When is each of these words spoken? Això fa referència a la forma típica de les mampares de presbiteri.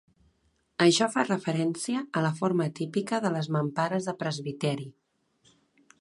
Això 0.85 1.07
fa 1.15 1.25
referència 1.27 2.01
a 2.21 2.25
la 2.27 2.33
forma 2.41 2.69
típica 2.81 3.21
de 3.27 3.33
les 3.37 3.53
mampares 3.59 4.09
de 4.11 4.19
presbiteri. 4.25 4.93